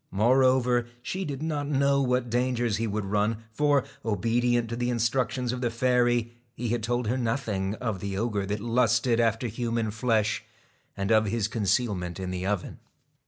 [0.09, 4.89] Moreover, she did not know what 8 dangers he would run, for, obedient to the
[4.89, 8.15] instruc TACK tions of the fairy, he had told her nothing of the A1 J*JL
[8.15, 8.15] JJ?
[8.15, 10.43] E ogre that lusted after human flesh,
[10.97, 12.79] and of his con cealment in the oven.